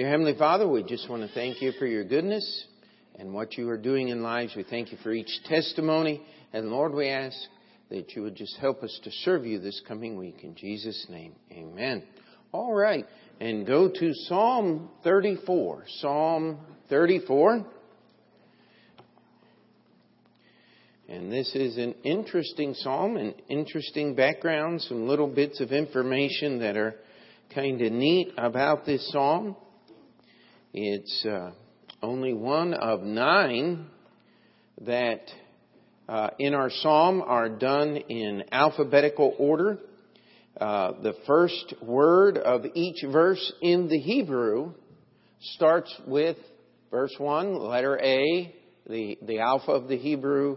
[0.00, 2.64] Dear Heavenly Father, we just want to thank you for your goodness
[3.18, 4.54] and what you are doing in lives.
[4.56, 6.22] We thank you for each testimony.
[6.54, 7.36] And Lord, we ask
[7.90, 10.38] that you would just help us to serve you this coming week.
[10.42, 12.02] In Jesus' name, amen.
[12.50, 13.04] All right.
[13.42, 15.84] And go to Psalm 34.
[15.98, 17.66] Psalm 34.
[21.10, 26.78] And this is an interesting psalm, an interesting background, some little bits of information that
[26.78, 26.94] are
[27.54, 29.56] kind of neat about this psalm.
[30.72, 31.50] It's uh,
[32.00, 33.86] only one of nine
[34.82, 35.22] that
[36.08, 39.80] uh, in our psalm are done in alphabetical order.
[40.60, 44.74] Uh, the first word of each verse in the Hebrew
[45.40, 46.36] starts with
[46.92, 48.54] verse 1, letter A,
[48.88, 50.56] the, the alpha of the Hebrew,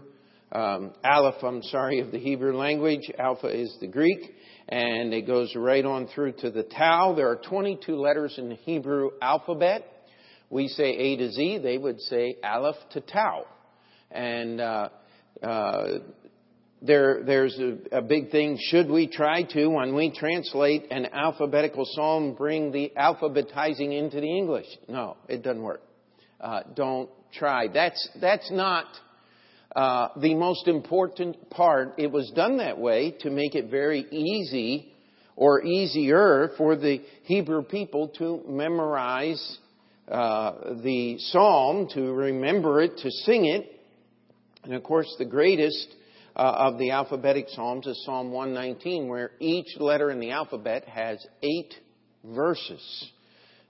[0.52, 3.10] um, aleph, I'm sorry, of the Hebrew language.
[3.18, 4.20] Alpha is the Greek.
[4.68, 7.14] And it goes right on through to the tau.
[7.16, 9.90] There are 22 letters in the Hebrew alphabet.
[10.54, 11.58] We say A to Z.
[11.64, 13.44] They would say aleph to tau.
[14.12, 14.88] And uh,
[15.42, 15.86] uh,
[16.80, 18.56] there, there's a, a, big thing.
[18.70, 24.28] Should we try to, when we translate an alphabetical psalm, bring the alphabetizing into the
[24.28, 24.68] English?
[24.88, 25.82] No, it doesn't work.
[26.40, 27.66] Uh, don't try.
[27.66, 28.86] That's that's not
[29.74, 31.94] uh, the most important part.
[31.98, 34.92] It was done that way to make it very easy
[35.34, 39.58] or easier for the Hebrew people to memorize
[40.08, 43.70] uh, the psalm, to remember it, to sing it.
[44.64, 45.94] And of course, the greatest
[46.36, 51.24] uh, of the alphabetic psalms is Psalm 119, where each letter in the alphabet has
[51.42, 51.74] eight
[52.24, 53.10] verses.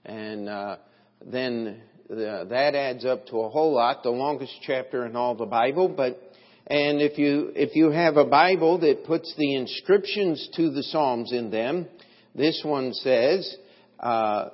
[0.05, 0.77] And uh,
[1.25, 5.45] then the, that adds up to a whole lot, the longest chapter in all the
[5.45, 5.89] Bible.
[5.89, 6.19] But
[6.67, 11.31] and if you if you have a Bible that puts the inscriptions to the Psalms
[11.31, 11.87] in them,
[12.33, 13.55] this one says,
[13.99, 14.49] uh,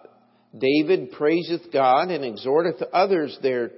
[0.58, 3.72] "David praiseth God and exhorteth others there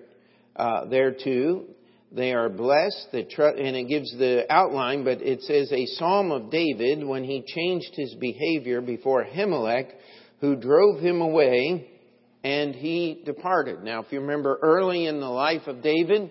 [0.55, 1.65] uh, thereto.
[2.11, 7.05] They are blessed." and it gives the outline, but it says a Psalm of David
[7.05, 9.91] when he changed his behavior before Ahimelech,
[10.39, 11.89] who drove him away
[12.43, 13.83] and he departed.
[13.83, 16.29] Now, if you remember early in the life of David,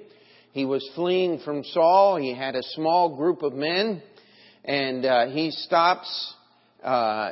[0.52, 2.16] he was fleeing from Saul.
[2.16, 4.02] He had a small group of men,
[4.64, 6.34] and uh, he stops
[6.84, 7.30] uh,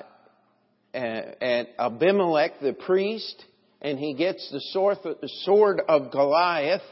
[0.95, 3.45] at Abimelech, the priest,
[3.81, 6.83] and he gets the sword of Goliath,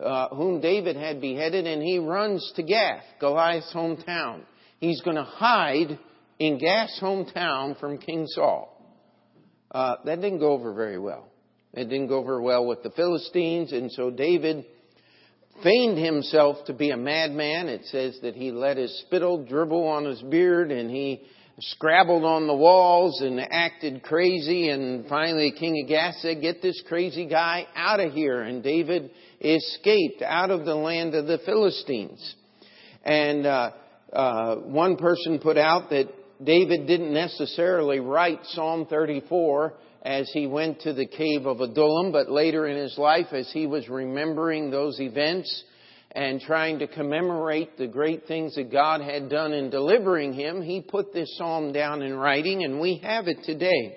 [0.00, 4.40] uh, whom David had beheaded, and he runs to Gath, Goliath's hometown.
[4.78, 5.98] He's going to hide
[6.38, 8.70] in Gath's hometown from King Saul.
[9.70, 11.28] Uh, that didn't go over very well.
[11.72, 14.66] It didn't go over well with the Philistines, and so David
[15.62, 17.68] feigned himself to be a madman.
[17.68, 21.22] It says that he let his spittle dribble on his beard and he
[21.60, 24.68] scrabbled on the walls and acted crazy.
[24.68, 28.42] And finally, King Gath said, Get this crazy guy out of here.
[28.42, 29.10] And David
[29.40, 32.34] escaped out of the land of the Philistines.
[33.04, 33.70] And uh,
[34.12, 36.08] uh, one person put out that
[36.42, 42.30] David didn't necessarily write Psalm 34 as he went to the cave of Adullam, but
[42.30, 45.64] later in his life, as he was remembering those events
[46.12, 50.80] and trying to commemorate the great things that God had done in delivering him, he
[50.80, 53.96] put this psalm down in writing, and we have it today.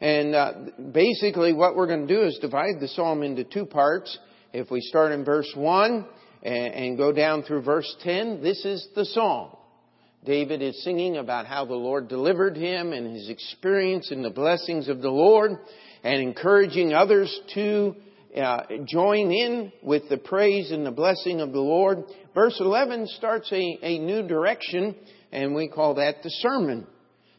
[0.00, 0.52] And uh,
[0.92, 4.16] basically, what we're going to do is divide the psalm into two parts.
[4.52, 6.06] If we start in verse 1
[6.42, 9.50] and, and go down through verse 10, this is the psalm.
[10.24, 14.88] David is singing about how the Lord delivered him and his experience in the blessings
[14.88, 15.52] of the Lord
[16.02, 17.94] and encouraging others to
[18.38, 22.04] uh, join in with the praise and the blessing of the Lord.
[22.34, 24.94] Verse 11 starts a, a new direction
[25.32, 26.86] and we call that the sermon.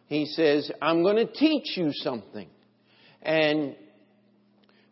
[0.08, 2.50] He says, I'm going to teach you something.
[3.22, 3.76] And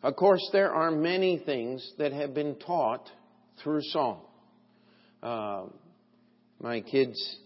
[0.03, 3.09] of course, there are many things that have been taught
[3.63, 4.21] through song.
[5.21, 5.65] Uh,
[6.59, 7.37] my kids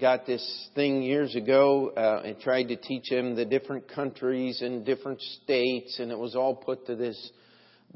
[0.00, 4.86] got this thing years ago uh, and tried to teach them the different countries and
[4.86, 7.30] different states, and it was all put to this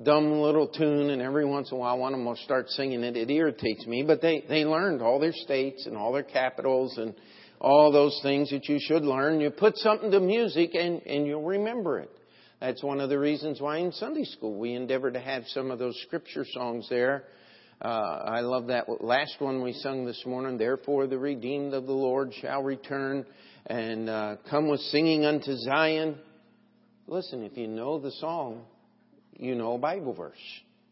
[0.03, 1.11] dumb little tune.
[1.11, 3.17] And every once in a while, one of them will start singing it.
[3.17, 7.15] It irritates me, but they they learned all their states and all their capitals and
[7.61, 9.41] all those things that you should learn.
[9.41, 12.11] You put something to music, and and you'll remember it.
[12.61, 15.79] That's one of the reasons why in Sunday school we endeavor to have some of
[15.79, 17.25] those scripture songs there
[17.85, 20.57] uh, I love that last one we sung this morning.
[20.57, 23.27] Therefore, the redeemed of the Lord shall return
[23.67, 26.19] and uh, come with singing unto Zion.
[27.07, 28.65] Listen, if you know the song,
[29.37, 30.39] you know a Bible verse.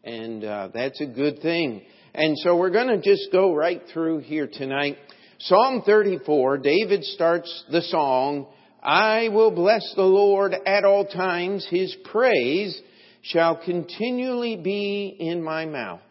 [0.03, 1.83] And uh, that's a good thing.
[2.13, 4.97] And so we're going to just go right through here tonight.
[5.39, 8.47] Psalm 34, David starts the song
[8.83, 11.65] I will bless the Lord at all times.
[11.69, 12.81] His praise
[13.21, 16.01] shall continually be in my mouth.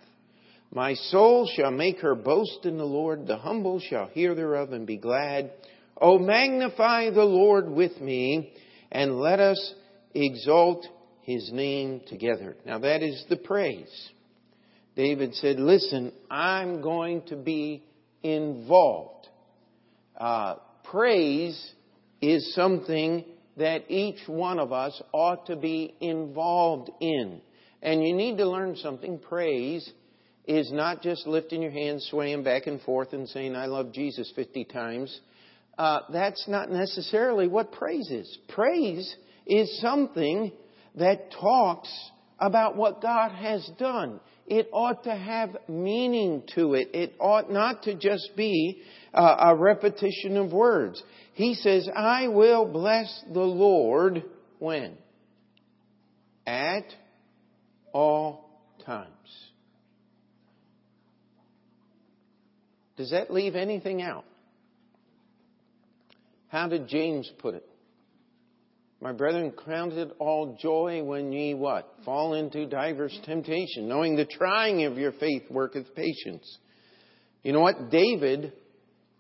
[0.75, 3.26] My soul shall make her boast in the Lord.
[3.26, 5.52] The humble shall hear thereof and be glad.
[6.00, 8.55] O magnify the Lord with me
[8.90, 9.75] and let us
[10.14, 10.87] exalt
[11.22, 12.56] his name together.
[12.64, 14.10] Now that is the praise.
[14.94, 17.82] David said, listen, I'm going to be
[18.22, 19.28] involved.
[20.16, 21.72] Uh, praise
[22.20, 23.24] is something
[23.56, 27.40] that each one of us ought to be involved in.
[27.82, 29.19] And you need to learn something.
[29.19, 29.90] Praise
[30.46, 34.32] is not just lifting your hands, swaying back and forth, and saying, I love Jesus
[34.34, 35.20] 50 times.
[35.78, 38.38] Uh, that's not necessarily what praise is.
[38.48, 39.16] Praise
[39.46, 40.52] is something
[40.97, 41.93] that talks
[42.39, 44.21] about what God has done.
[44.47, 46.91] It ought to have meaning to it.
[46.93, 48.83] It ought not to just be
[49.15, 51.03] uh, a repetition of words.
[51.35, 54.25] He says, I will bless the Lord
[54.59, 54.97] when?
[56.47, 56.85] At
[57.93, 58.50] all
[58.85, 59.09] times.
[62.97, 64.25] Does that leave anything out?
[66.49, 67.67] How did James put it?
[69.02, 71.93] My brethren, count it all joy when ye what?
[72.04, 76.58] Fall into diverse temptation, knowing the trying of your faith worketh patience.
[77.43, 77.90] You know what?
[77.90, 78.52] David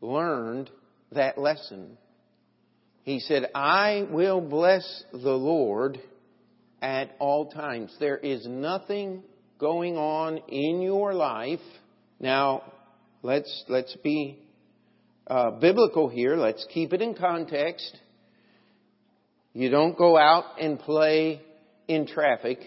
[0.00, 0.70] learned
[1.10, 1.98] that lesson.
[3.02, 5.98] He said, I will bless the Lord
[6.80, 7.92] at all times.
[7.98, 9.24] There is nothing
[9.58, 11.58] going on in your life.
[12.20, 12.72] Now,
[13.22, 14.38] let's, let's be
[15.26, 16.36] uh, biblical here.
[16.36, 17.98] Let's keep it in context.
[19.54, 21.42] You don't go out and play
[21.88, 22.58] in traffic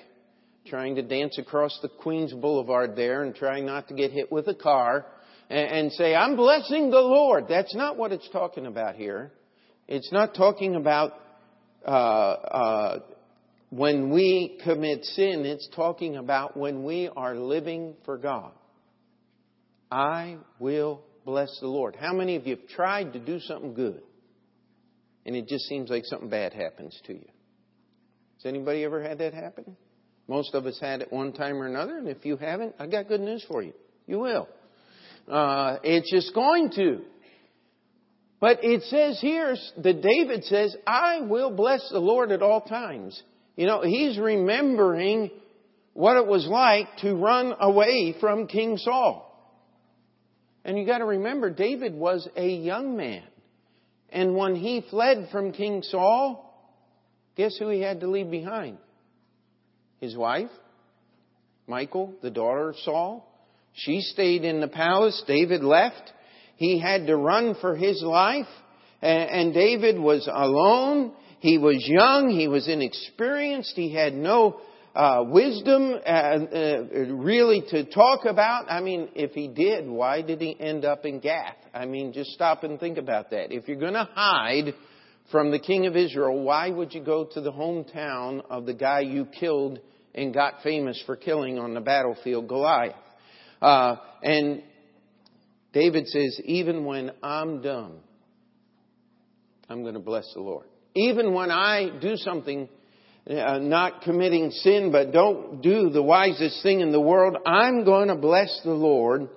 [0.68, 4.48] trying to dance across the Queens Boulevard there and trying not to get hit with
[4.48, 5.06] a car
[5.48, 7.46] and, say, I'm blessing the Lord.
[7.48, 9.32] That's not what it's talking about here.
[9.88, 11.14] It's not talking about
[11.86, 13.00] uh, uh,
[13.70, 15.46] when we commit sin.
[15.46, 18.54] It's talking about when we are living for God.
[19.92, 21.96] I will bless the Lord.
[21.96, 24.02] How many of you have tried to do something good?
[25.26, 27.28] And it just seems like something bad happens to you.
[28.38, 29.76] Has anybody ever had that happen?
[30.28, 33.08] Most of us had it one time or another, and if you haven't, I got
[33.08, 33.74] good news for you.
[34.08, 34.48] You will.
[35.28, 37.02] Uh, it's just going to.
[38.40, 43.22] But it says here that David says, I will bless the Lord at all times.
[43.56, 45.32] You know, he's remembering
[45.94, 49.22] what it was like to run away from King Saul.
[50.66, 53.24] And you gotta remember, David was a young man.
[54.10, 56.54] And when he fled from King Saul,
[57.36, 58.78] guess who he had to leave behind?
[60.00, 60.50] His wife,
[61.68, 63.28] Michal, the daughter of Saul.
[63.74, 65.22] She stayed in the palace.
[65.28, 66.14] David left.
[66.56, 68.48] He had to run for his life.
[69.02, 71.14] And David was alone.
[71.40, 72.30] He was young.
[72.30, 73.74] He was inexperienced.
[73.76, 74.62] He had no
[74.96, 76.38] uh, wisdom uh,
[77.10, 78.66] really to talk about.
[78.70, 81.58] I mean, if he did, why did he end up in Gath?
[81.74, 83.52] I mean, just stop and think about that.
[83.52, 84.74] If you're going to hide
[85.32, 89.02] from the king of Israel, why would you go to the hometown of the guy
[89.02, 89.80] you killed
[90.14, 92.96] and got famous for killing on the battlefield, Goliath?
[93.62, 94.64] Uh, and
[95.74, 97.98] David says, even when I'm dumb,
[99.68, 100.68] I'm going to bless the Lord.
[100.94, 102.70] Even when I do something
[103.30, 108.10] uh, not committing sin, but don't do the wisest thing in the world, I'm going
[108.10, 109.30] to bless the Lord.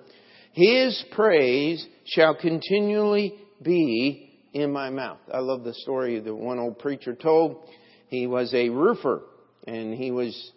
[0.53, 5.19] His praise shall continually be in my mouth.
[5.33, 7.63] I love the story that one old preacher told.
[8.07, 9.21] He was a roofer
[9.65, 10.51] and he was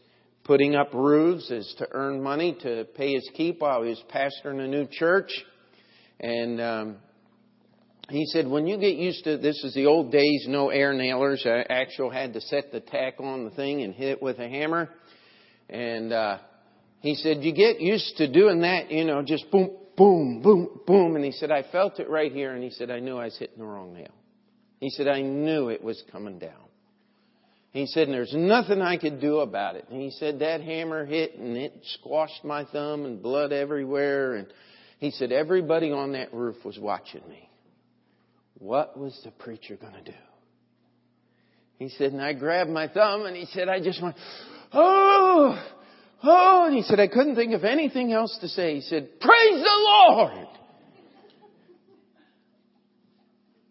[0.45, 4.61] putting up roofs as to earn money to pay his keep while he was pastoring
[4.61, 5.31] a new church.
[6.21, 6.97] And um,
[8.09, 11.45] he said, when you get used to, this is the old days, no air nailers.
[11.47, 14.49] I actually had to set the tack on the thing and hit it with a
[14.49, 14.89] hammer.
[15.69, 16.39] And, uh,
[17.03, 21.17] he said, you get used to doing that, you know, just boom, boom, boom, boom.
[21.17, 22.55] And he said, I felt it right here.
[22.55, 24.15] And he said, I knew I was hitting the wrong nail.
[24.79, 26.53] He said, I knew it was coming down.
[27.73, 29.87] He said, and there's nothing I could do about it.
[29.91, 34.35] And he said, that hammer hit and it squashed my thumb and blood everywhere.
[34.35, 34.47] And
[34.99, 37.49] he said, everybody on that roof was watching me.
[38.63, 40.17] What was the preacher going to do?
[41.79, 44.15] He said, and I grabbed my thumb and he said, I just went,
[44.73, 45.61] oh,
[46.23, 48.77] oh, and he said, I couldn't think of anything else to say.
[48.77, 50.47] He said, praise the Lord.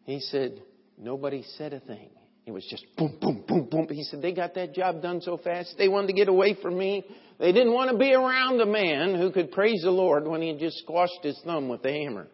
[0.03, 0.62] He said,
[0.98, 2.10] nobody said a thing.
[2.45, 3.88] It was just boom, boom, boom, boom.
[3.91, 5.75] He said, they got that job done so fast.
[5.77, 7.05] They wanted to get away from me.
[7.39, 10.50] They didn't want to be around a man who could praise the Lord when he
[10.50, 12.27] had just squashed his thumb with the hammer.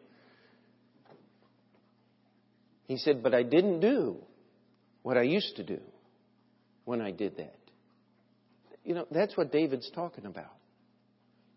[2.88, 4.18] He said, but I didn't do
[5.04, 5.80] what I used to do
[6.86, 7.56] when I did that.
[8.84, 10.54] You know, that's what David's talking about.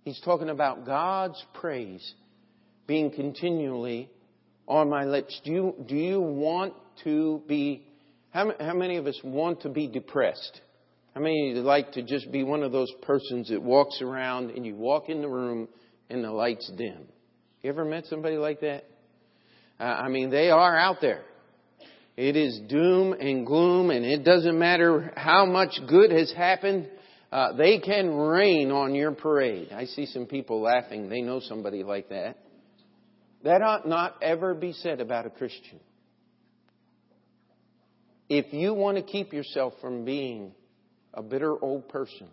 [0.04, 2.14] He's talking about God's praise
[2.86, 4.10] being continually
[4.66, 5.40] on my lips.
[5.44, 7.86] Do you, do you want to be,
[8.30, 10.60] how, how many of us want to be depressed?
[11.14, 14.50] How many of you like to just be one of those persons that walks around
[14.50, 15.68] and you walk in the room
[16.08, 17.06] and the lights dim?
[17.62, 18.84] You ever met somebody like that?
[19.80, 21.22] Uh, I mean, they are out there.
[22.16, 26.86] It is doom and gloom, and it doesn't matter how much good has happened.
[27.32, 29.72] Uh, they can rain on your parade.
[29.72, 31.08] I see some people laughing.
[31.08, 32.36] They know somebody like that.
[33.42, 35.80] That ought not ever be said about a Christian.
[38.28, 40.52] If you want to keep yourself from being
[41.14, 42.28] a bitter old person,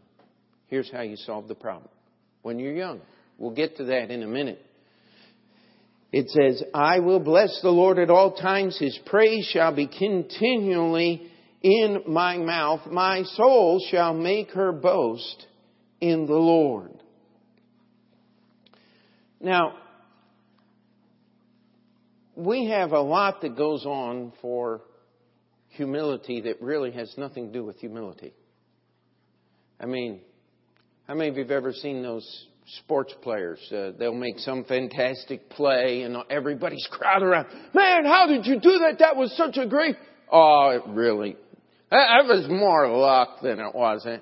[0.67, 1.89] here's how you solve the problem.
[2.41, 2.99] When you're young,
[3.37, 4.61] we'll get to that in a minute.
[6.11, 8.77] It says, I will bless the Lord at all times.
[8.79, 11.29] His praise shall be continually
[11.61, 12.87] in my mouth.
[12.89, 15.45] My soul shall make her boast
[15.99, 16.91] in the Lord.
[19.41, 19.73] Now,
[22.35, 24.81] we have a lot that goes on for
[25.69, 28.33] humility that really has nothing to do with humility.
[29.79, 30.21] I mean,
[31.07, 33.59] how many of you have ever seen those sports players?
[33.71, 37.47] Uh, they'll make some fantastic play and everybody's crowded around.
[37.73, 38.99] Man, how did you do that?
[38.99, 39.95] That was such a great.
[40.31, 41.37] Oh, it really.
[41.89, 44.05] That was more luck than it was.
[44.05, 44.17] Eh?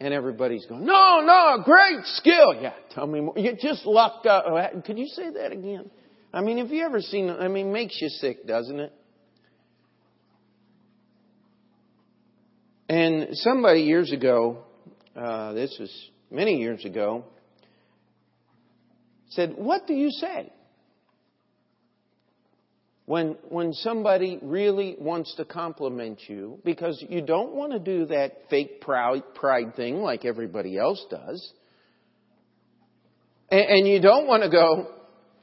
[0.00, 2.54] And everybody's going, no, no, great skill.
[2.60, 3.38] Yeah, tell me more.
[3.38, 4.44] You just lucked up.
[4.84, 5.90] Could you say that again?
[6.32, 8.92] I mean, have you ever seen, I mean, makes you sick, doesn't it?
[12.88, 14.64] And somebody years ago,
[15.16, 17.24] uh, this was many years ago,
[19.30, 20.52] said, What do you say?
[23.06, 28.48] When, when somebody really wants to compliment you, because you don't want to do that
[28.48, 31.52] fake pride thing like everybody else does.
[33.50, 34.90] And, and you don't want to go,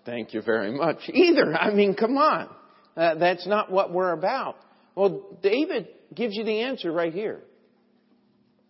[0.05, 1.53] Thank you very much either.
[1.53, 2.49] I mean, come on.
[2.97, 4.55] Uh, that's not what we're about.
[4.95, 7.41] Well, David gives you the answer right here.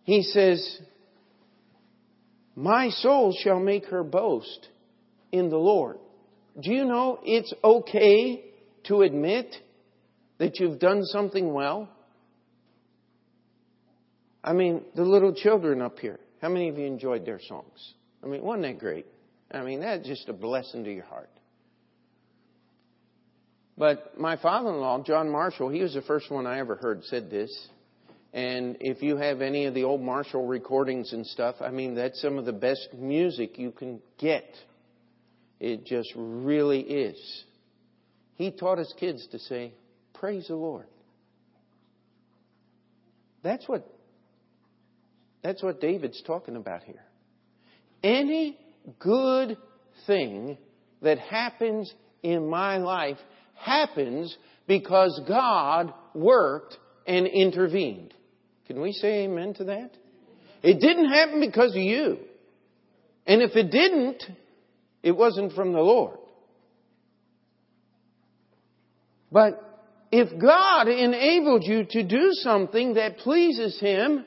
[0.04, 0.80] He says,
[2.54, 4.68] My soul shall make her boast
[5.30, 5.98] in the Lord.
[6.60, 8.44] Do you know it's okay
[8.84, 9.54] to admit
[10.38, 11.88] that you've done something well?
[14.44, 17.94] I mean, the little children up here, how many of you enjoyed their songs?
[18.22, 19.06] I mean, wasn't that great?
[19.50, 21.30] I mean, that's just a blessing to your heart.
[23.78, 27.04] But my father in law, John Marshall, he was the first one I ever heard
[27.04, 27.68] said this.
[28.32, 32.20] And if you have any of the old Marshall recordings and stuff, I mean, that's
[32.22, 34.46] some of the best music you can get.
[35.60, 37.44] It just really is.
[38.36, 39.74] He taught his kids to say,
[40.14, 40.86] Praise the Lord.
[43.42, 43.86] That's what,
[45.42, 47.04] that's what David's talking about here.
[48.02, 48.58] Any
[48.98, 49.56] good
[50.06, 50.56] thing
[51.02, 53.18] that happens in my life
[53.56, 54.36] happens
[54.66, 58.14] because God worked and intervened.
[58.66, 59.90] Can we say amen to that?
[60.62, 62.18] It didn't happen because of you.
[63.26, 64.22] And if it didn't,
[65.02, 66.18] it wasn't from the Lord.
[69.30, 69.72] But
[70.12, 74.24] if God enabled you to do something that pleases Him,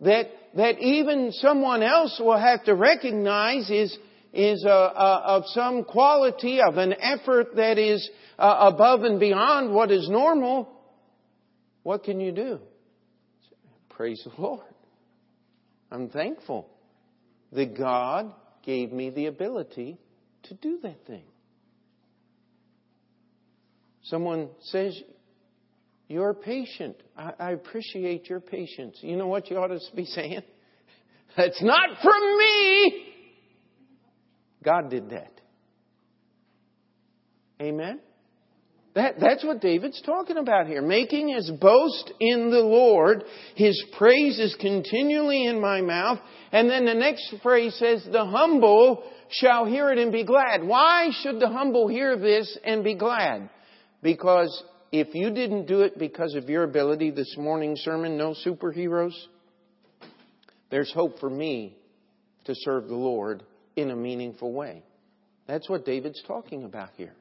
[0.00, 3.96] that, that even someone else will have to recognize is,
[4.32, 8.08] is uh, uh, of some quality, of an effort that is
[8.38, 10.68] uh, above and beyond what is normal,
[11.82, 12.60] what can you do?
[13.98, 14.62] Praise the Lord.
[15.90, 16.70] I'm thankful
[17.50, 18.32] that God
[18.64, 19.98] gave me the ability
[20.44, 21.24] to do that thing.
[24.02, 24.96] Someone says,
[26.06, 26.94] You're patient.
[27.16, 28.98] I, I appreciate your patience.
[29.00, 30.42] You know what you ought to be saying?
[31.36, 33.04] That's not from me.
[34.62, 35.40] God did that.
[37.60, 37.98] Amen?
[38.98, 40.82] That, that's what David's talking about here.
[40.82, 43.22] Making his boast in the Lord.
[43.54, 46.18] His praise is continually in my mouth.
[46.50, 50.66] And then the next phrase says, the humble shall hear it and be glad.
[50.66, 53.50] Why should the humble hear this and be glad?
[54.02, 59.14] Because if you didn't do it because of your ability this morning's sermon, no superheroes,
[60.72, 61.76] there's hope for me
[62.46, 63.44] to serve the Lord
[63.76, 64.82] in a meaningful way.
[65.46, 67.14] That's what David's talking about here.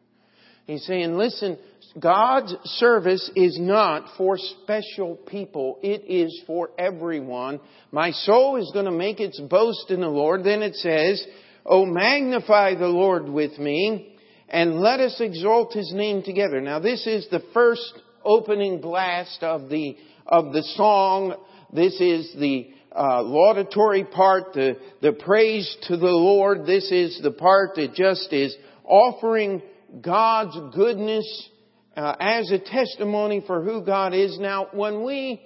[0.67, 1.57] He's saying, listen,
[1.97, 5.79] God's service is not for special people.
[5.81, 7.61] It is for everyone.
[7.91, 10.43] My soul is going to make its boast in the Lord.
[10.43, 11.25] Then it says,
[11.65, 14.17] Oh, magnify the Lord with me
[14.49, 16.61] and let us exalt his name together.
[16.61, 17.93] Now this is the first
[18.23, 21.35] opening blast of the, of the song.
[21.73, 26.65] This is the uh, laudatory part, the, the praise to the Lord.
[26.65, 28.55] This is the part that just is
[28.85, 29.61] offering
[30.01, 31.49] God's goodness
[31.95, 34.37] uh, as a testimony for who God is.
[34.39, 35.41] Now, when we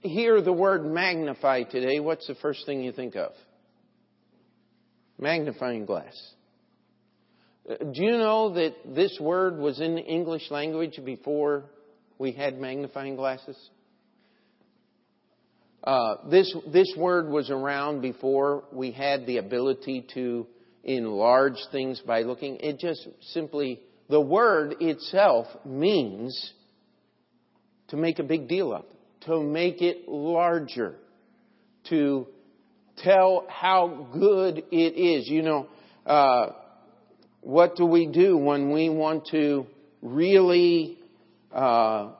[0.00, 3.32] hear the word magnify today, what's the first thing you think of?
[5.18, 6.14] Magnifying glass.
[7.68, 11.64] Uh, do you know that this word was in the English language before
[12.18, 13.56] we had magnifying glasses?
[15.82, 20.46] Uh, this this word was around before we had the ability to
[20.84, 22.56] enlarge things by looking.
[22.60, 26.52] It just simply the word itself means
[27.88, 28.84] to make a big deal of,
[29.22, 30.96] to make it larger,
[31.88, 32.26] to
[32.98, 35.28] tell how good it is.
[35.28, 35.66] You know,
[36.06, 36.52] uh,
[37.40, 39.66] what do we do when we want to
[40.02, 40.98] really
[41.52, 42.10] uh,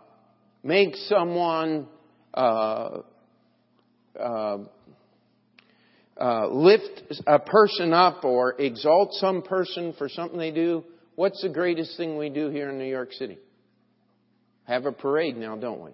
[0.63, 1.87] make someone
[2.33, 3.01] uh,
[4.19, 4.59] uh,
[6.21, 10.85] uh, lift a person up or exalt some person for something they do?
[11.17, 13.39] What's the greatest thing we do here in New York City?
[14.65, 15.91] Have a parade now, don't we?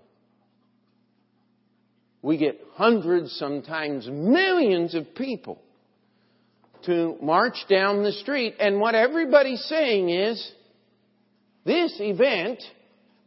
[2.23, 5.61] We get hundreds, sometimes millions of people
[6.85, 10.53] to march down the street, and what everybody's saying is,
[11.65, 12.63] this event,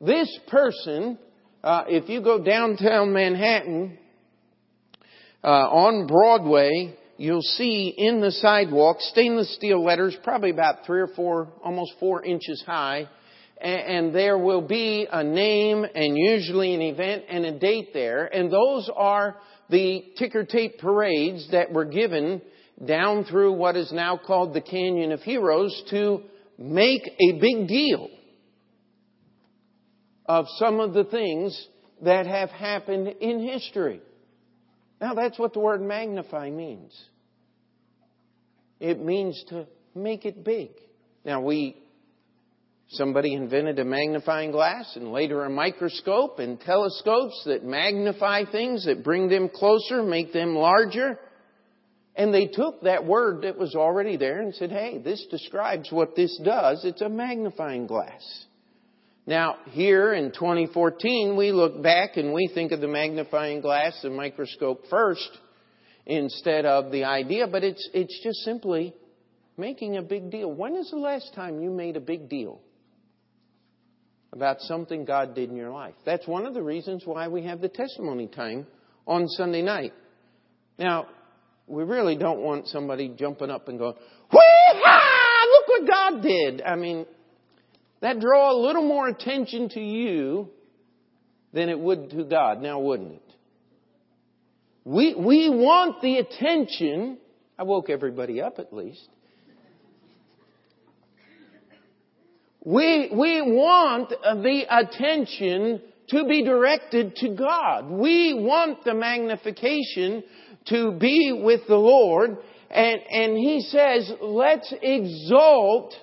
[0.01, 1.19] this person,
[1.63, 3.97] uh, if you go downtown Manhattan,
[5.43, 11.07] uh, on Broadway, you'll see in the sidewalk stainless steel letters, probably about three or
[11.07, 13.09] four, almost four inches high,
[13.59, 18.25] and, and there will be a name and usually an event and a date there,
[18.25, 19.35] and those are
[19.69, 22.41] the ticker tape parades that were given
[22.85, 26.21] down through what is now called the Canyon of Heroes to
[26.57, 28.07] make a big deal
[30.25, 31.67] of some of the things
[32.01, 34.01] that have happened in history.
[35.03, 36.97] Now that's what the word magnify means.
[38.79, 40.69] It means to make it big.
[41.25, 41.75] Now we,
[42.87, 49.03] somebody invented a magnifying glass and later a microscope and telescopes that magnify things, that
[49.03, 51.19] bring them closer, make them larger.
[52.15, 56.15] And they took that word that was already there and said, hey, this describes what
[56.15, 56.85] this does.
[56.85, 58.23] It's a magnifying glass.
[59.25, 64.09] Now, here in 2014, we look back and we think of the magnifying glass, the
[64.09, 65.29] microscope first,
[66.05, 68.93] instead of the idea, but it's, it's just simply
[69.55, 70.51] making a big deal.
[70.51, 72.59] When is the last time you made a big deal
[74.33, 75.95] about something God did in your life?
[76.05, 78.67] That's one of the reasons why we have the testimony time
[79.07, 79.93] on Sunday night.
[80.77, 81.07] Now,
[81.67, 83.95] we really don't want somebody jumping up and going,
[84.33, 85.45] Whee-ha!
[85.49, 86.61] Look what God did.
[86.61, 87.05] I mean,
[88.03, 90.49] that draw a little more attention to you
[91.53, 93.21] than it would to God, now wouldn't it?
[94.83, 97.17] We, we want the attention.
[97.57, 99.07] I woke everybody up at least.
[102.65, 107.89] We, we want the attention to be directed to God.
[107.89, 110.25] We want the magnification
[110.67, 112.37] to be with the Lord.
[112.69, 115.93] And, and he says, let's exalt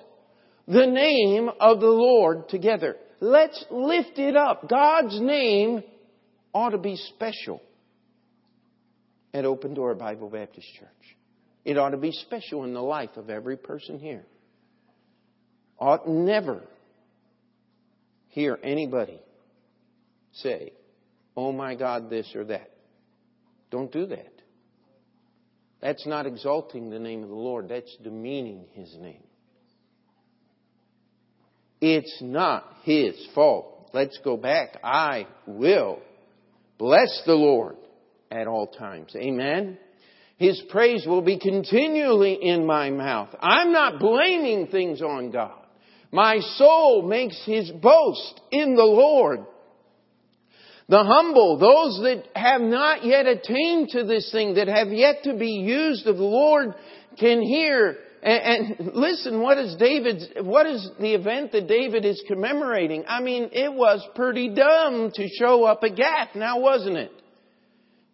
[0.71, 2.95] the name of the Lord together.
[3.19, 4.69] Let's lift it up.
[4.69, 5.83] God's name
[6.53, 7.61] ought to be special
[9.33, 11.17] at Open Door Bible Baptist Church.
[11.65, 14.23] It ought to be special in the life of every person here.
[15.77, 16.63] Ought never
[18.29, 19.19] hear anybody
[20.33, 20.71] say,
[21.35, 22.71] Oh my God, this or that.
[23.71, 24.33] Don't do that.
[25.81, 29.23] That's not exalting the name of the Lord, that's demeaning His name.
[31.81, 33.89] It's not His fault.
[33.93, 34.79] Let's go back.
[34.83, 35.99] I will
[36.77, 37.75] bless the Lord
[38.31, 39.13] at all times.
[39.15, 39.77] Amen?
[40.37, 43.29] His praise will be continually in my mouth.
[43.39, 45.59] I'm not blaming things on God.
[46.11, 49.45] My soul makes his boast in the Lord.
[50.89, 55.37] The humble, those that have not yet attained to this thing, that have yet to
[55.37, 56.73] be used of the Lord,
[57.17, 62.21] can hear and, and, listen, what is David's, what is the event that David is
[62.27, 63.03] commemorating?
[63.07, 67.11] I mean, it was pretty dumb to show up at Gath, now wasn't it?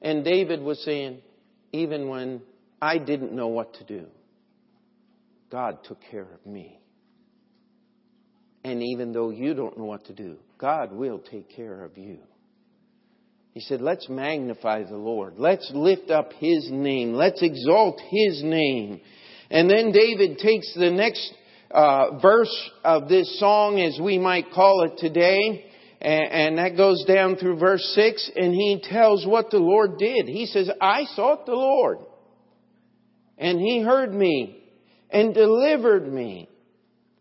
[0.02, 1.20] And David was saying,
[1.74, 2.42] even when
[2.82, 4.06] I didn't know what to do,
[5.52, 6.80] God took care of me.
[8.64, 12.20] And even though you don't know what to do, God will take care of you.
[13.54, 15.36] He said, let's magnify the Lord.
[15.38, 17.14] Let's lift up His name.
[17.14, 19.02] Let's exalt His name.
[19.50, 21.34] And then David takes the next
[21.72, 25.66] uh, verse of this song, as we might call it today,
[26.00, 30.28] And, and that goes down through verse 6, and he tells what the Lord did.
[30.28, 32.00] He says, I sought the Lord,
[33.38, 34.64] and he heard me,
[35.10, 36.50] and delivered me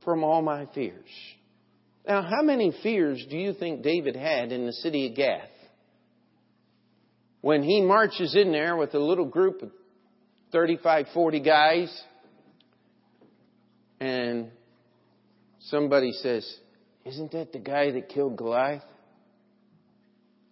[0.05, 1.09] from all my fears.
[2.07, 5.49] Now, how many fears do you think David had in the city of Gath?
[7.41, 9.71] When he marches in there with a little group of
[10.53, 12.03] 35, 40 guys,
[14.01, 14.51] and
[15.61, 16.47] somebody says,
[17.05, 18.83] Isn't that the guy that killed Goliath?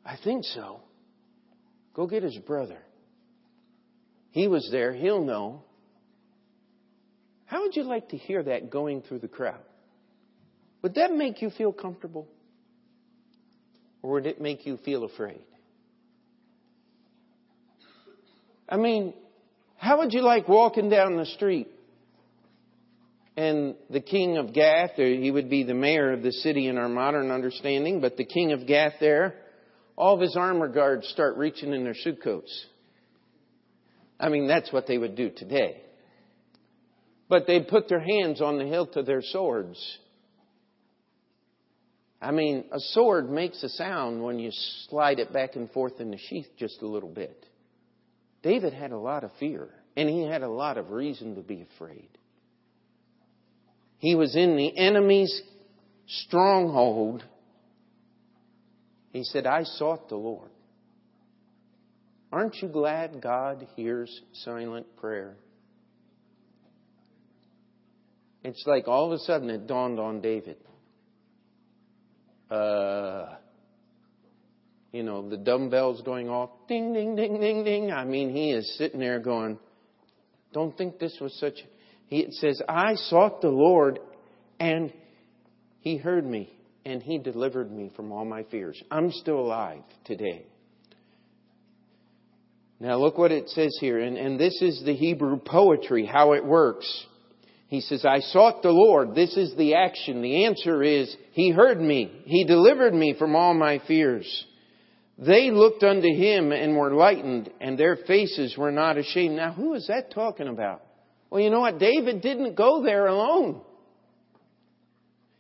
[0.05, 0.81] I think so.
[1.95, 2.79] Go get his brother.
[4.31, 4.93] He was there.
[4.93, 5.63] He'll know.
[7.47, 9.61] How would you like to hear that going through the crowd?
[10.83, 12.29] Would that make you feel comfortable?
[14.03, 15.41] Or would it make you feel afraid?
[18.69, 19.15] I mean,
[19.77, 21.69] how would you like walking down the street
[23.37, 26.89] and the king of Gath, he would be the mayor of the city in our
[26.89, 29.35] modern understanding, but the king of Gath there,
[29.97, 32.67] all of his armor guards start reaching in their suit coats.
[34.21, 35.81] I mean, that's what they would do today.
[37.29, 39.99] But they'd put their hands on the hilt of their swords
[42.25, 44.51] I mean, a sword makes a sound when you
[44.89, 47.45] slide it back and forth in the sheath just a little bit.
[48.43, 51.67] David had a lot of fear, and he had a lot of reason to be
[51.75, 52.09] afraid.
[54.05, 55.41] He was in the enemy's
[56.07, 57.25] stronghold.
[59.15, 60.51] He said, I sought the Lord.
[62.31, 65.37] Aren't you glad God hears silent prayer?
[68.43, 70.59] It's like all of a sudden it dawned on David
[72.51, 73.37] uh,
[74.93, 77.91] you know, the dumbbells going off, ding, ding, ding, ding, ding.
[77.91, 79.59] I mean, he is sitting there going,
[80.53, 81.55] don't think this was such.
[82.07, 83.99] He it says, I sought the Lord
[84.59, 84.93] and
[85.81, 88.81] he heard me and he delivered me from all my fears.
[88.91, 90.47] I'm still alive today.
[92.81, 96.45] Now look what it says here, and, and this is the Hebrew poetry, how it
[96.45, 97.07] works.
[97.69, 99.15] He says, I sought the Lord.
[99.15, 100.21] This is the action.
[100.21, 102.23] The answer is, He heard me.
[102.27, 104.47] He delivered me from all my fears.
[105.19, 109.37] They looked unto Him and were lightened, and their faces were not ashamed.
[109.37, 110.83] Now, who is that talking about?
[111.31, 111.79] Well, you know what?
[111.79, 113.61] David didn't go there alone.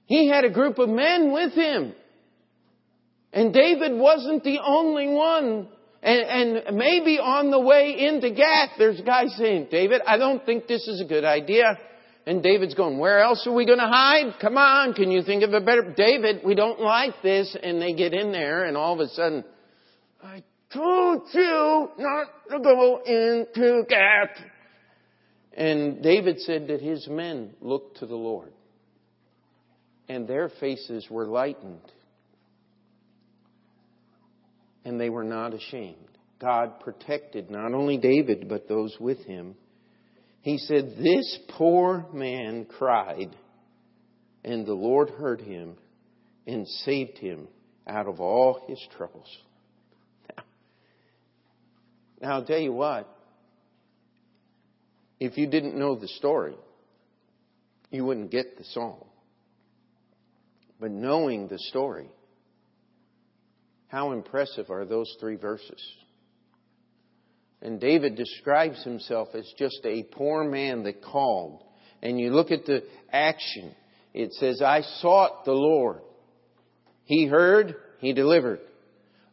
[0.07, 1.95] He had a group of men with him.
[3.33, 5.69] And David wasn't the only one.
[6.03, 10.45] And, and maybe on the way into Gath, there's a guy saying, David, I don't
[10.45, 11.79] think this is a good idea.
[12.27, 14.35] And David's going, where else are we going to hide?
[14.41, 15.95] Come on, can you think of a better?
[15.97, 17.57] David, we don't like this.
[17.61, 19.45] And they get in there and all of a sudden,
[20.23, 20.43] I
[20.73, 24.45] told you not to go into Gath.
[25.57, 28.53] And David said that his men looked to the Lord
[30.09, 31.81] and their faces were lightened
[34.85, 35.97] and they were not ashamed.
[36.41, 39.55] God protected not only David, but those with him.
[40.43, 43.35] He said, This poor man cried,
[44.45, 45.77] and the Lord heard him
[46.47, 47.49] and saved him
[47.87, 49.29] out of all his troubles.
[52.21, 53.07] Now, I'll tell you what,
[55.21, 56.57] if you didn't know the story,
[57.91, 59.05] you wouldn't get the song.
[60.81, 62.11] But knowing the story,
[63.89, 65.81] how impressive are those three verses?
[67.63, 71.63] And David describes himself as just a poor man that called.
[72.03, 73.75] And you look at the action.
[74.13, 76.01] It says, I sought the Lord.
[77.05, 78.61] He heard, He delivered.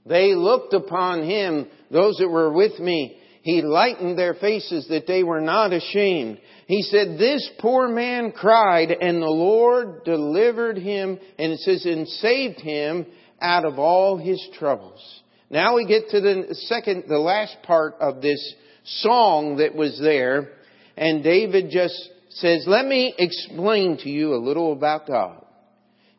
[0.05, 3.17] They looked upon Him, those that were with me.
[3.41, 6.39] He lightened their faces that they were not ashamed.
[6.67, 12.07] He said, this poor man cried and the Lord delivered him, and it says, and
[12.07, 13.07] saved him
[13.41, 15.01] out of all his troubles.
[15.49, 20.49] Now we get to the second, the last part of this song that was there,
[20.95, 21.95] and David just
[22.29, 25.43] says, let me explain to you a little about God.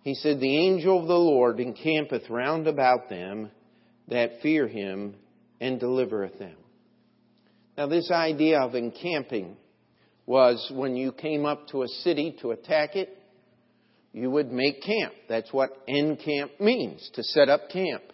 [0.03, 3.51] He said, the angel of the Lord encampeth round about them
[4.09, 5.15] that fear him
[5.61, 6.57] and delivereth them.
[7.83, 9.57] Now this idea of encamping
[10.25, 13.09] was when you came up to a city to attack it,
[14.13, 15.13] you would make camp.
[15.29, 18.05] That's what encamp means, to set up camp.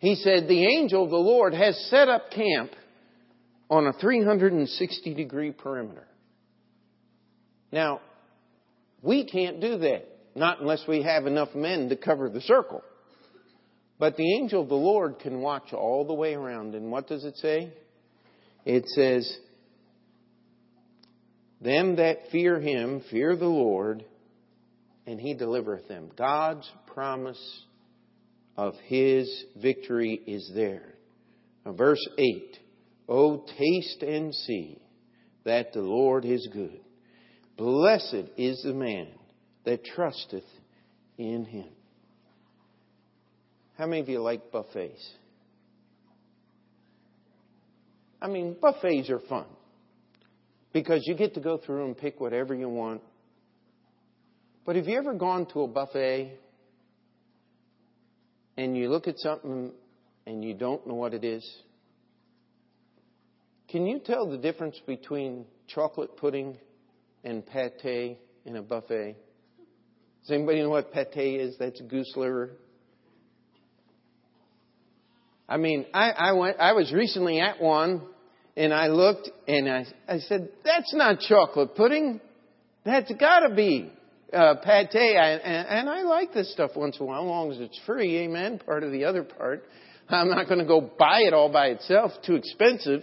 [0.00, 2.72] He said, The angel of the Lord has set up camp
[3.70, 6.08] on a 360 degree perimeter.
[7.70, 8.00] Now,
[9.02, 10.04] we can't do that,
[10.34, 12.82] not unless we have enough men to cover the circle.
[14.00, 16.74] But the angel of the Lord can watch all the way around.
[16.74, 17.72] And what does it say?
[18.64, 19.38] It says,
[21.60, 24.04] Them that fear him fear the Lord,
[25.06, 26.10] and he delivereth them.
[26.16, 27.64] God's promise
[28.56, 30.94] of his victory is there.
[31.64, 32.58] Now, verse 8
[33.08, 34.80] Oh, taste and see
[35.44, 36.80] that the Lord is good.
[37.56, 39.08] Blessed is the man
[39.64, 40.44] that trusteth
[41.18, 41.68] in him.
[43.76, 45.02] How many of you like buffets?
[48.22, 49.46] I mean, buffets are fun
[50.72, 53.02] because you get to go through and pick whatever you want.
[54.64, 56.38] But have you ever gone to a buffet
[58.56, 59.72] and you look at something
[60.24, 61.44] and you don't know what it is?
[63.68, 66.58] Can you tell the difference between chocolate pudding
[67.24, 69.16] and pate in a buffet?
[70.20, 71.56] Does anybody know what pate is?
[71.58, 72.50] That's goose liver.
[75.48, 76.60] I mean, I, I went.
[76.60, 78.02] I was recently at one,
[78.56, 82.20] and I looked, and I, I said, "That's not chocolate pudding.
[82.84, 83.90] That's got to be
[84.32, 87.52] uh, pate." I, and, and I like this stuff once in a while, as long
[87.52, 88.18] as it's free.
[88.18, 88.60] Amen.
[88.64, 89.64] Part of the other part.
[90.08, 92.12] I'm not going to go buy it all by itself.
[92.26, 93.02] Too expensive.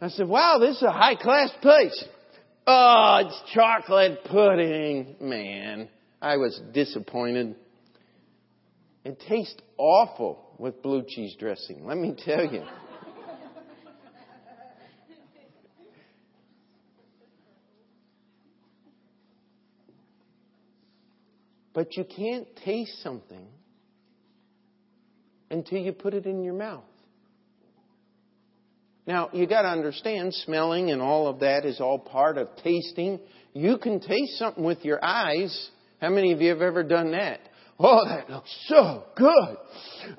[0.00, 2.04] I said, "Wow, this is a high class place."
[2.64, 5.88] Oh, it's chocolate pudding, man.
[6.20, 7.56] I was disappointed.
[9.04, 12.62] It tastes awful with blue cheese dressing, let me tell you.
[21.74, 23.46] But you can't taste something
[25.50, 26.84] until you put it in your mouth.
[29.06, 33.20] Now, you got to understand, smelling and all of that is all part of tasting.
[33.52, 35.70] You can taste something with your eyes.
[36.00, 37.40] How many of you have ever done that?
[37.78, 39.56] Oh, that looks so good.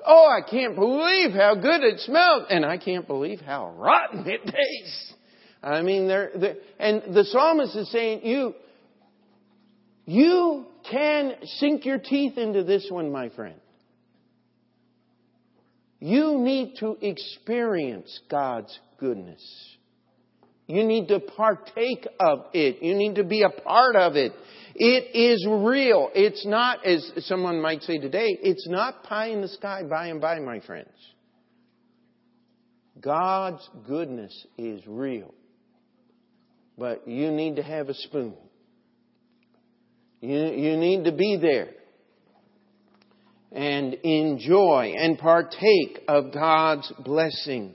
[0.04, 2.44] Oh, I can't believe how good it smells.
[2.50, 5.14] And I can't believe how rotten it tastes.
[5.62, 8.54] I mean, they're, they're, and the psalmist is saying, you,
[10.04, 13.60] you can sink your teeth into this one, my friend.
[16.00, 19.42] You need to experience God's goodness.
[20.66, 22.82] You need to partake of it.
[22.82, 24.32] You need to be a part of it.
[24.74, 26.10] It is real.
[26.14, 30.20] It's not, as someone might say today, it's not pie in the sky by and
[30.20, 30.88] by, my friends.
[33.00, 35.34] God's goodness is real.
[36.76, 38.34] But you need to have a spoon.
[40.24, 41.68] You, you need to be there
[43.52, 47.74] and enjoy and partake of God's blessing.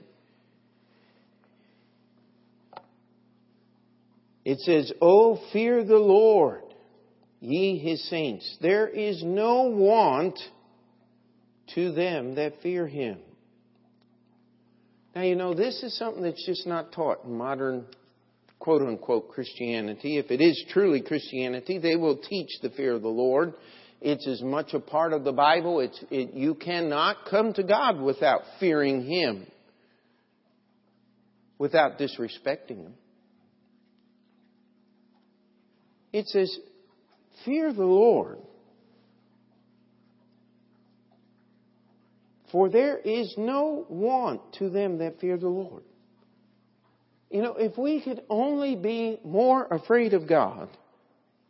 [4.44, 6.62] It says, Oh, fear the Lord
[7.38, 8.58] ye his saints.
[8.60, 10.36] There is no want
[11.76, 13.18] to them that fear him.
[15.14, 17.86] Now, you know, this is something that's just not taught in modern
[18.60, 20.18] quote unquote Christianity.
[20.18, 23.54] If it is truly Christianity, they will teach the fear of the Lord.
[24.00, 25.80] It's as much a part of the Bible.
[25.80, 29.46] It's, it, you cannot come to God without fearing Him,
[31.58, 32.94] without disrespecting Him.
[36.12, 36.56] It says,
[37.44, 38.38] Fear the Lord.
[42.52, 45.84] For there is no want to them that fear the Lord.
[47.30, 50.68] You know, if we could only be more afraid of God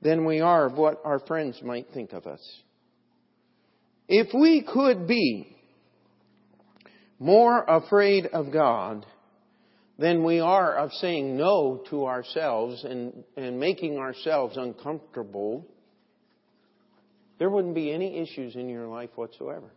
[0.03, 2.41] than we are of what our friends might think of us.
[4.09, 5.57] If we could be
[7.19, 9.07] more afraid of God
[9.99, 15.67] than we are of saying no to ourselves and, and making ourselves uncomfortable
[17.41, 19.73] there wouldn't be any issues in your life whatsoever.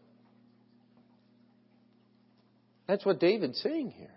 [2.88, 4.12] That's what David's saying here.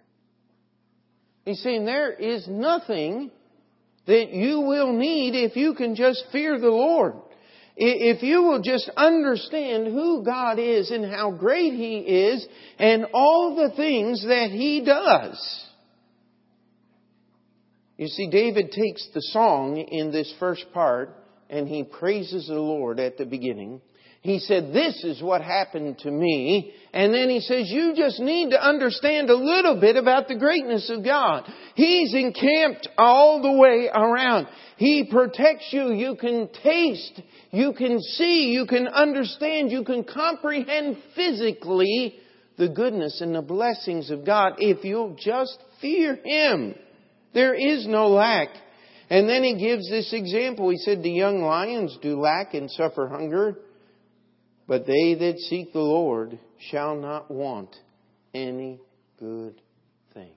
[1.46, 3.30] He's saying there is nothing
[4.06, 7.14] that you will need if you can just fear the Lord.
[7.76, 12.44] If you will just understand who God is and how great He is
[12.78, 15.66] and all the things that He does.
[17.96, 21.16] You see, David takes the song in this first part
[21.48, 23.80] and he praises the Lord at the beginning.
[24.26, 26.74] He said, this is what happened to me.
[26.92, 30.90] And then he says, you just need to understand a little bit about the greatness
[30.90, 31.48] of God.
[31.76, 34.48] He's encamped all the way around.
[34.78, 35.92] He protects you.
[35.92, 37.22] You can taste.
[37.52, 38.50] You can see.
[38.50, 39.70] You can understand.
[39.70, 42.16] You can comprehend physically
[42.58, 46.74] the goodness and the blessings of God if you'll just fear Him.
[47.32, 48.48] There is no lack.
[49.08, 50.68] And then he gives this example.
[50.70, 53.56] He said, The young lions do lack and suffer hunger,
[54.66, 56.38] but they that seek the Lord
[56.70, 57.74] shall not want
[58.34, 58.80] any
[59.18, 59.60] good
[60.12, 60.32] thing.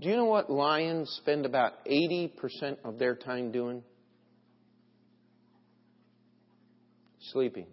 [0.00, 2.32] Do you know what lions spend about 80%
[2.84, 3.82] of their time doing?
[7.32, 7.66] Sleeping.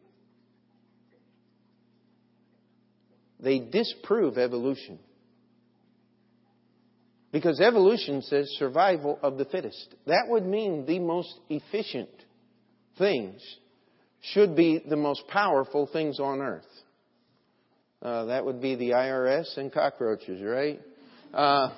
[3.39, 4.99] They disprove evolution.
[7.31, 9.95] Because evolution says survival of the fittest.
[10.05, 12.09] That would mean the most efficient
[12.97, 13.41] things
[14.21, 16.65] should be the most powerful things on earth.
[18.01, 20.79] Uh, that would be the IRS and cockroaches, right?
[21.33, 21.69] Uh,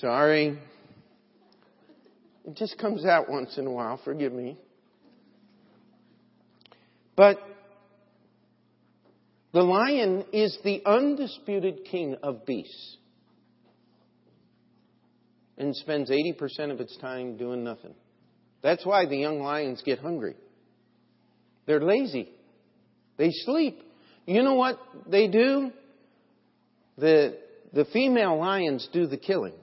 [0.00, 0.58] sorry.
[2.44, 4.58] It just comes out once in a while, forgive me.
[7.16, 7.38] But
[9.52, 12.96] the lion is the undisputed king of beasts
[15.56, 17.94] and spends 80% of its time doing nothing.
[18.62, 20.34] That's why the young lions get hungry.
[21.66, 22.30] They're lazy.
[23.16, 23.80] They sleep.
[24.26, 25.70] You know what they do?
[26.96, 27.38] The,
[27.72, 29.54] the female lions do the killing.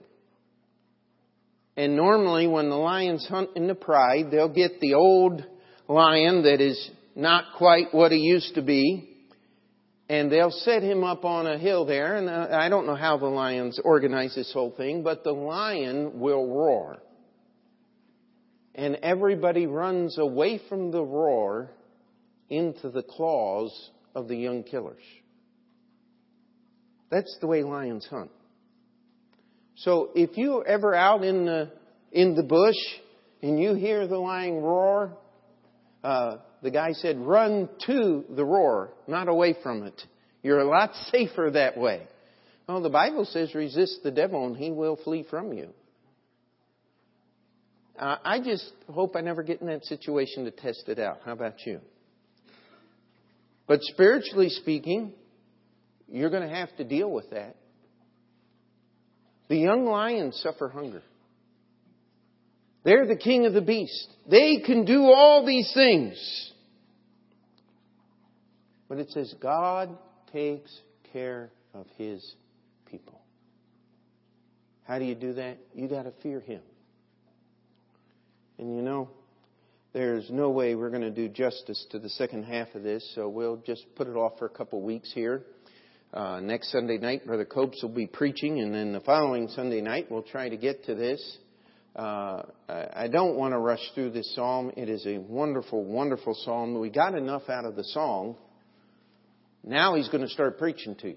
[1.76, 5.44] And normally when the lions hunt in the pride, they'll get the old
[5.88, 9.10] lion that is not quite what he used to be,
[10.08, 13.18] and they'll set him up on a hill there, and uh, I don't know how
[13.18, 16.98] the lions organize this whole thing, but the lion will roar.
[18.76, 21.70] And everybody runs away from the roar
[22.50, 25.02] into the claws of the young killers.
[27.10, 28.30] That's the way lions hunt.
[29.76, 31.70] So if you're ever out in the,
[32.12, 32.76] in the bush
[33.42, 35.16] and you hear the lion roar,
[36.04, 40.00] uh, the guy said, run to the roar, not away from it.
[40.42, 42.06] You're a lot safer that way.
[42.68, 45.70] Well, the Bible says resist the devil and he will flee from you.
[47.98, 51.20] Uh, I just hope I never get in that situation to test it out.
[51.24, 51.80] How about you?
[53.66, 55.12] But spiritually speaking,
[56.08, 57.56] you're going to have to deal with that.
[59.48, 61.02] The young lions suffer hunger.
[62.84, 64.08] They're the king of the beast.
[64.30, 66.52] They can do all these things.
[68.88, 69.96] But it says God
[70.32, 70.70] takes
[71.12, 72.34] care of his
[72.88, 73.20] people.
[74.84, 75.58] How do you do that?
[75.74, 76.62] You got to fear him.
[78.58, 79.10] And you know,
[79.92, 83.28] there's no way we're going to do justice to the second half of this, so
[83.28, 85.42] we'll just put it off for a couple weeks here.
[86.14, 90.06] Uh, next Sunday night, Brother Copes will be preaching, and then the following Sunday night,
[90.10, 91.38] we'll try to get to this.
[91.94, 94.72] Uh, I don't want to rush through this psalm.
[94.76, 96.78] It is a wonderful, wonderful psalm.
[96.78, 98.36] We got enough out of the song.
[99.64, 101.16] Now he's going to start preaching to you.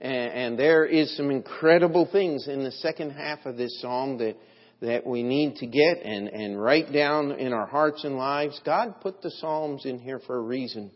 [0.00, 4.36] And, and there is some incredible things in the second half of this psalm that
[4.80, 8.60] that we need to get and, and write down in our hearts and lives.
[8.64, 10.90] God put the Psalms in here for a reason.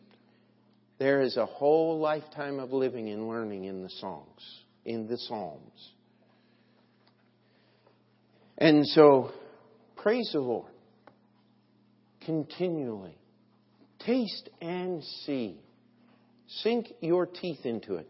[0.98, 4.40] There is a whole lifetime of living and learning in the songs,
[4.84, 5.92] in the Psalms.
[8.56, 9.32] And so,
[9.96, 10.70] praise the Lord.
[12.24, 13.18] Continually.
[14.06, 15.60] Taste and see.
[16.46, 18.08] Sink your teeth into it.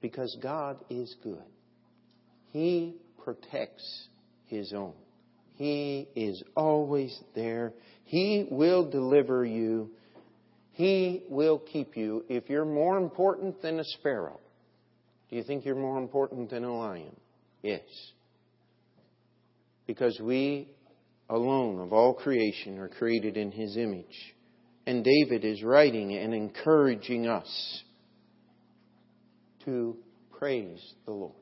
[0.00, 1.42] Because God is good.
[2.50, 4.08] He protects
[4.46, 4.94] His own.
[5.54, 7.72] He is always there.
[8.04, 9.90] He will deliver you.
[10.72, 12.24] He will keep you.
[12.28, 14.40] If you're more important than a sparrow,
[15.28, 17.14] do you think you're more important than a lion?
[17.62, 17.82] Yes.
[19.86, 20.68] Because we
[21.28, 24.34] alone of all creation are created in His image.
[24.86, 27.82] And David is writing and encouraging us
[29.64, 29.96] to
[30.38, 31.34] praise the Lord.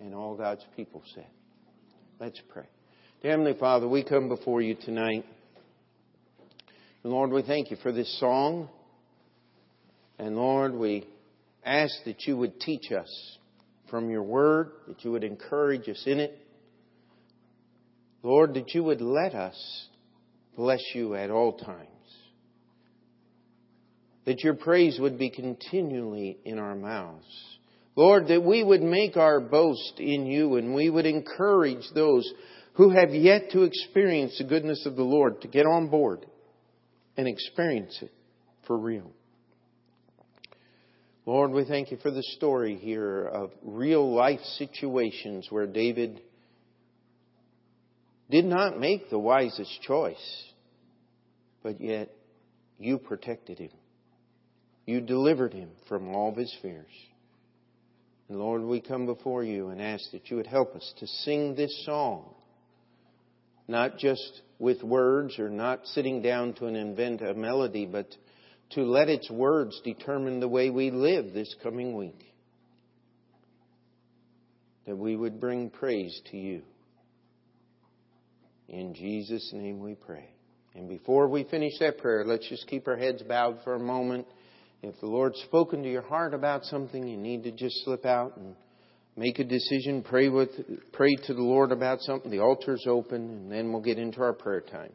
[0.00, 1.26] And all God's people said.
[2.20, 2.66] Let's pray.
[3.22, 5.24] Heavenly Father, we come before you tonight.
[7.02, 8.68] And Lord, we thank you for this song.
[10.18, 11.06] And Lord, we
[11.64, 13.38] ask that you would teach us
[13.90, 16.38] from your word, that you would encourage us in it.
[18.22, 19.88] Lord, that you would let us
[20.56, 21.88] bless you at all times.
[24.24, 27.24] That your praise would be continually in our mouths.
[27.96, 32.28] Lord, that we would make our boast in you and we would encourage those
[32.74, 36.26] who have yet to experience the goodness of the Lord to get on board
[37.16, 38.12] and experience it
[38.66, 39.12] for real.
[41.26, 46.20] Lord, we thank you for the story here of real life situations where David
[48.28, 50.44] did not make the wisest choice,
[51.62, 52.10] but yet
[52.78, 53.70] you protected him.
[54.86, 56.92] You delivered him from all of his fears.
[58.28, 61.54] And Lord, we come before you and ask that you would help us to sing
[61.54, 62.34] this song,
[63.68, 68.06] not just with words or not sitting down to invent a melody, but
[68.70, 72.32] to let its words determine the way we live this coming week.
[74.86, 76.62] That we would bring praise to you.
[78.68, 80.30] In Jesus' name we pray.
[80.74, 84.26] And before we finish that prayer, let's just keep our heads bowed for a moment.
[84.88, 88.36] If the Lord's spoken to your heart about something, you need to just slip out
[88.36, 88.54] and
[89.16, 90.50] make a decision, pray with,
[90.92, 92.30] pray to the Lord about something.
[92.30, 94.92] The altar's open, and then we'll get into our prayer time.